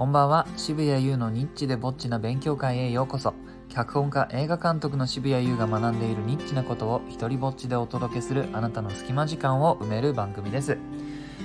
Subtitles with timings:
[0.00, 0.46] こんばんは。
[0.56, 3.34] 渋谷優のニッチでぼっちな勉強会へようこそ。
[3.68, 10.78] 脚本家映画監督の渋谷優が学んでいるニッチなことを一人ぼっちでお届けするあなたの隙間時間を埋める番組です。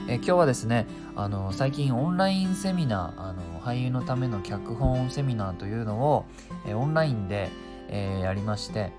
[0.07, 0.87] え今日はですね
[1.17, 6.23] あの最近オンラインセミナーあの俳優のための脚本セミナーというのを
[6.65, 7.49] えオンラインで、
[7.89, 8.93] えー、やりまして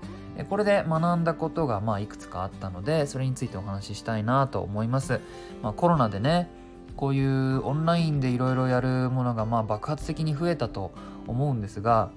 [0.51, 5.19] これで学んだことがまあいくつかあったのでそれについてお話ししたいなと思います、
[5.63, 6.47] まあ、コロナでね
[6.97, 10.91] こういうオンラインでいろいろやるものがまあ爆発的に増えたと
[11.27, 12.09] 思うんですが、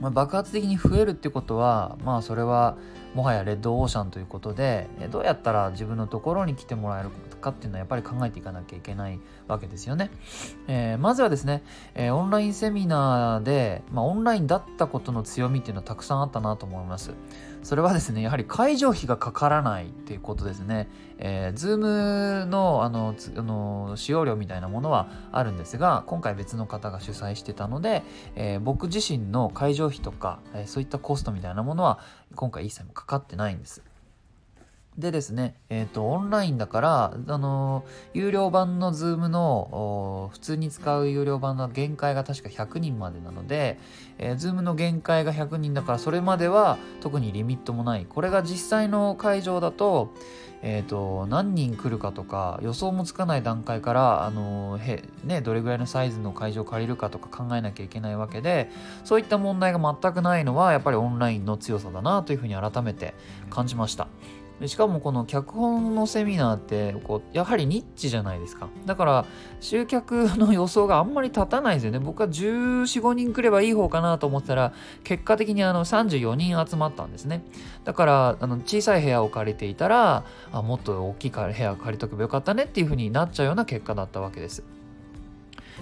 [0.00, 2.76] まあ、爆発的に増えるってことはまあそれは
[3.14, 7.10] もはやレッドオーシャンということでどうやったら自分のところに来てもらえる
[7.46, 10.10] かっていうのはやっぱり考えていかなきゃいけないわけですよね。
[10.66, 11.62] えー、まずはですね、
[11.94, 17.12] えー、オンラインセミナーで、まあ、オンラインだったことの強みっていうのはたくさんあったなと思います。
[17.62, 20.88] それはですね、やはり会場費がかからないっていうことですね。
[21.18, 28.02] えー、Zoom のあのあの使用料みたいなものはあるんですが、今回別の方が主催してたので、
[28.34, 31.98] えー、僕自身の会場費とか、えー、そういったコストみたいなものは
[32.34, 33.82] 今回一切もかかってないんです。
[34.98, 43.78] でですね、えっ、ー、と、オンラインだから、あのー、有料版の Zoom の、普通に使う有料版の限界が確か100人までなので、
[44.16, 48.06] えー、Zoom の限界が100人だから、それまでは特にリミットもない。
[48.08, 50.14] これが実際の会場だと、
[50.62, 58.70] えっ、ー、と、何人来るかとか、予想もつかない段階から、あのへ、ね、どれぐらいのサイズの会場を借りるかとか考えなきゃいけないわけで、
[59.04, 63.12] そういった問題が全くないのは、やっぱりオンラインの強さだなというふうに改めて
[63.50, 64.08] 感じました。
[64.64, 68.68] しかもこの脚本のセミナーってこうやはりニッチじゃないですか。
[68.86, 69.26] だから
[69.60, 71.98] 集客の予想があんまり立たないですよね。
[71.98, 74.72] 僕は1415人来ればいい方かなと思ったら
[75.04, 77.44] 結果的にあの34人集まったんですね。
[77.84, 84.75] だからあの小さい部屋を借りていたらあもっと大きい部屋借りとけばよかったねっていう風になっちゃうような結果だったわけです。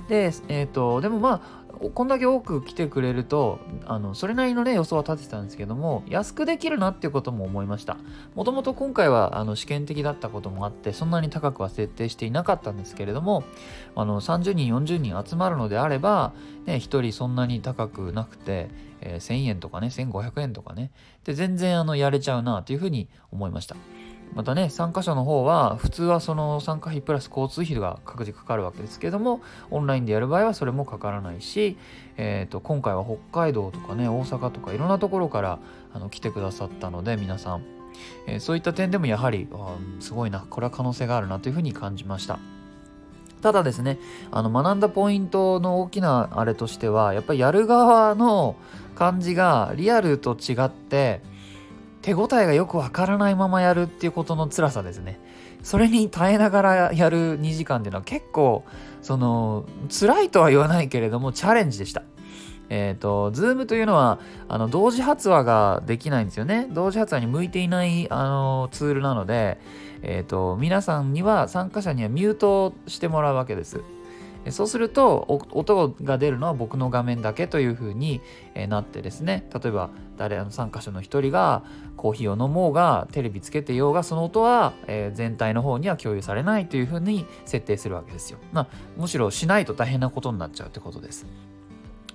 [0.08, 7.96] でえ、ー、とでもまあこんだけ多く来てくれるとあのそれなりのね予想は立ててたんですけども安くできるなっていうことも思いました。
[8.34, 13.44] もともと今回はあの試験的だったこともあってそんなに高くは設定していなかったんですけれども
[13.96, 16.32] あの30人40人集まるのであれば、
[16.66, 18.70] ね、1人そんなに高くなくて、
[19.00, 20.90] えー、1000円とかね1500円とかね
[21.24, 23.76] で全然あのやれちゃうなというふうに思いました。
[24.34, 29.40] またね参加者の方は普通はその参加費プラス交通費が各自かかるわけですけども
[29.70, 31.76] オンラインでやる場合はそれもかからないし、
[32.16, 35.58] えーと、今回は北海道とかね大阪とかいろんなところから
[35.92, 37.64] あの来てくださったので皆さん、
[38.26, 39.46] えー、そういった点でもやはり
[40.00, 42.38] すごいなこれは可能性があるなというふうに感じました。
[43.44, 43.98] ただですね
[44.30, 48.56] あの学んだポイントの大きなあれとしてはやっぱりやる側の
[48.94, 51.20] 感じがリアルと違って
[52.04, 55.18] 手応えがよくわからないままやるっていうことの辛さですね。
[55.62, 58.62] それに耐えながらやる2時間っていうのは結構、
[59.00, 62.02] その、辛いとは言わないけれども、チャレンジでした。
[62.68, 66.68] えっ、ー、と、 Zoomというのは、あの、同時発話ができないんですよね。
[66.70, 69.58] 同時発話に向いていない、あの、ツールなので、
[70.02, 73.80] えっ、ー、と、皆さんには、参加者にはミュートしてもらうわけです。
[74.50, 78.20] そうすると音が出るのは僕の画面だけというふうに
[78.68, 81.64] なってですね例えば誰の参加者の一人が
[81.96, 84.74] コーヒーを飲もうがテレビつけてようがその音は
[85.14, 88.38] 全体の方には共有されないというふうに設定するわけですよ。
[88.52, 88.66] まあ、
[88.96, 91.26] むしろしないと大変なことになっちゃうってことです。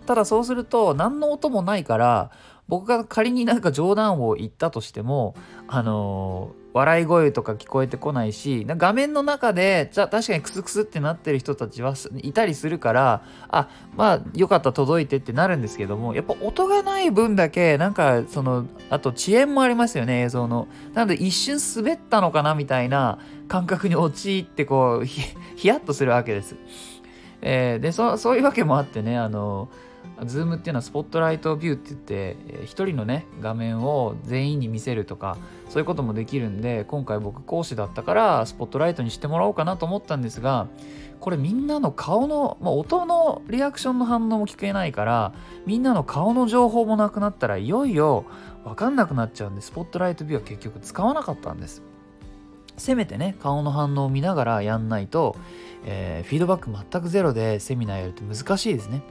[0.06, 2.32] ただそうすると何の音もないから
[2.68, 5.36] 僕が仮になんか冗談を言ったとしても
[5.68, 20.68] あの笑い声とか聞こえてこないし画面の中でじゃ確かにクスクスってなってる人たちはいたりするからあまあよかった届いてってなるんですけどもやっぱ音がない分だけなんかそのあと遅延もありますよね映像の。
[20.94, 26.56] なので一瞬滑ったのかなみたいな感覚に陥ってこう ヒヤッとするわけです、
[27.42, 29.70] えー、でそういうわけもあってねあの
[30.26, 35.38] Zoomっていうのはスポットライトビューって言って、一人のね画面を全員に見せるとか
[35.70, 40.68] そういうこともできるんで今回僕講師だったからスポットライトにしてもらおうかなと思ったんですが
[41.20, 45.34] これみんなの顔の、まあ、音のリアクションの反応も聞けないから
[45.66, 48.26] みんなの顔の情報もなくなったらいよいよ
[48.64, 51.84] 分かんなくなっちゃうんでスポットライトビューは結局使わなかったんです。
[52.78, 55.36] せめてね顔の反応を見ながらやんないと、
[55.86, 59.02] えー、フィードバック全くゼロでセミナーやるって難しいですね。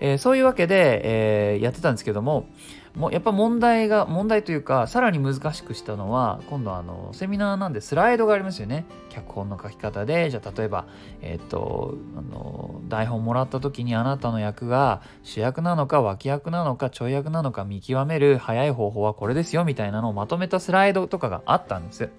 [0.00, 2.46] えー、そういうわけで、えー、やってたんですけども、
[2.94, 8.84] もやっぱ問題が、問題というか、さらに難しくしたのは、今度あの、セミナーなんでスライドがありますよね。
[9.10, 10.86] 脚本の書き方で、じゃあ例えば、
[11.22, 22.10] えっ、と、あの、台本もらった時にあなたの役が主役なのか脇役なのかちょい役なのか見極める早い方法はこれですよ、みたいなのをまとめたスライドとかがあったんです。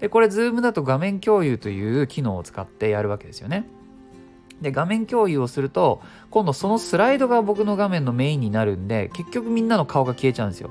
[0.00, 3.66] で、これ、ズームだと画面共有という機能を使ってやるわけですよね。
[4.62, 10.70] で画面共有をすると今度そのスライドが僕の画面のメインになるんで結局みんなの顔が消えちゃうんですよ。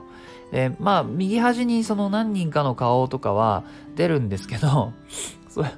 [0.51, 3.63] でまあ右端にその何人かの顔とかは
[3.95, 4.94] 出るんですけど
[5.50, 5.72] それ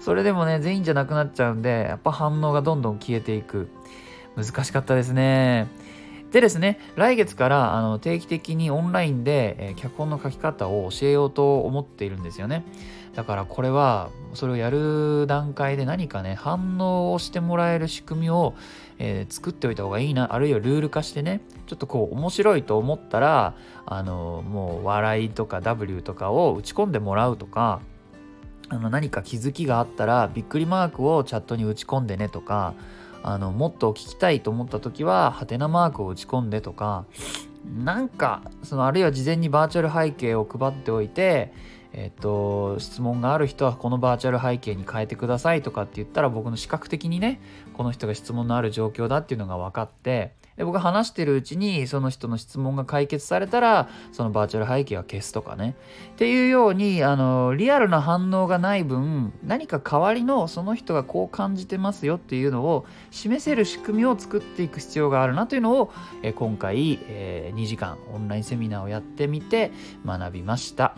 [0.00, 3.68] それでもね全員じゃなくなっちゃうんでやっぱ反応がどんどん消えていく。
[4.36, 5.66] 難しかったですね。
[6.30, 12.64] でですね、来月からあの定期的にオンラインで、えー、脚本の書き方を教えようと思っているんですよね。
[13.16, 18.54] だからこれはそれをやる段階で何かね反応をしてもらえる仕組みを、
[18.98, 23.54] えー、作っておいた方がいいなあるいはルール化してねちょっとこう面白いと思ったら
[23.86, 27.80] あのもう笑いとか W とかを打ち込んでもらうとか
[28.68, 32.74] あの何か気づきがあったらびっくりマークをチャットに打ち込んでねとか
[33.22, 37.06] あのもっと聞きたいと思った時はハテナマークを打ち込んでとか
[37.82, 41.54] なんかそのあるいは事前にバーチャル背景を配っておいて
[41.98, 47.40] えっと、質問がある人はこのバーチャル背景に変えてくださいとかって言ったら僕の視覚的にね
[47.72, 55.74] この人が質問のある状況だっていうのが分かってで僕が話してるうちにその人の質問が解決されたらそのバーチャル背景は消すとかね
[56.12, 69.72] っていうようにあのリアルな反応がない分何か代わりのその人がこう感じてますよっていうのを示せる仕組みを作っていく必要があるなというのを、え今回、え2時間オンラインセミナーをやってみて
[70.04, 70.94] 学びました。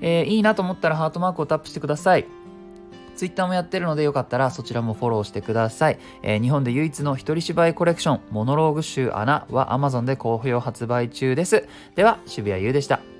[0.00, 2.26] えー、いいなと思ったらハートマークをタップしてください。
[3.16, 5.98] ツイッターもやってるのでよかったらそちらもフォローしてください。
[6.22, 11.66] えー、日本で唯一の一人芝居コレクション、モノローグ集穴は Amazon で好評発売中です。
[11.96, 13.17] では、渋谷優でした。